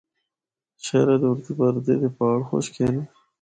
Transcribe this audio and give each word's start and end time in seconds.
شہرا 0.83 1.15
دے 1.21 1.27
اُردے 1.29 1.51
پردے 1.57 1.93
دے 2.01 2.09
پہاڑ 2.17 2.39
خشک 2.49 2.73
ہن۔ 2.81 2.95